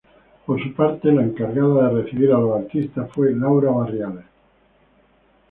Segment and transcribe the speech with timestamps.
[0.47, 4.25] Por su parte, la encargada de recibir a los artistas fue Laura Barriales.